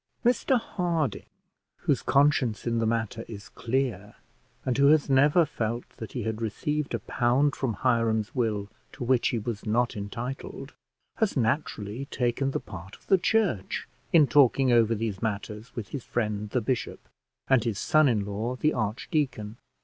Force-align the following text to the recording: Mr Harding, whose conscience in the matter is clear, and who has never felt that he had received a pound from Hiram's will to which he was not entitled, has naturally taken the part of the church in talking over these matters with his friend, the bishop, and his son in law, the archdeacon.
Mr 0.25 0.59
Harding, 0.59 1.27
whose 1.81 2.01
conscience 2.01 2.65
in 2.65 2.79
the 2.79 2.87
matter 2.87 3.23
is 3.27 3.49
clear, 3.49 4.15
and 4.65 4.75
who 4.79 4.87
has 4.87 5.11
never 5.11 5.45
felt 5.45 5.87
that 5.97 6.13
he 6.13 6.23
had 6.23 6.41
received 6.41 6.95
a 6.95 6.99
pound 6.99 7.55
from 7.55 7.75
Hiram's 7.75 8.33
will 8.33 8.67
to 8.93 9.03
which 9.03 9.27
he 9.27 9.37
was 9.37 9.63
not 9.63 9.95
entitled, 9.95 10.73
has 11.17 11.37
naturally 11.37 12.05
taken 12.05 12.49
the 12.49 12.59
part 12.59 12.95
of 12.95 13.05
the 13.05 13.19
church 13.19 13.87
in 14.11 14.25
talking 14.25 14.71
over 14.71 14.95
these 14.95 15.21
matters 15.21 15.71
with 15.75 15.89
his 15.89 16.03
friend, 16.03 16.49
the 16.49 16.61
bishop, 16.61 17.07
and 17.47 17.63
his 17.63 17.77
son 17.77 18.09
in 18.09 18.25
law, 18.25 18.55
the 18.55 18.73
archdeacon. 18.73 19.57